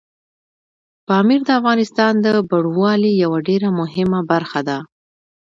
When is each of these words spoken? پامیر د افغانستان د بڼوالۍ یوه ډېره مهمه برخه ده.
پامیر 1.07 1.41
د 1.47 1.49
افغانستان 1.59 2.13
د 2.25 2.27
بڼوالۍ 2.49 3.13
یوه 3.23 3.39
ډېره 3.47 3.69
مهمه 3.79 4.19
برخه 4.31 4.59
ده. 4.67 4.77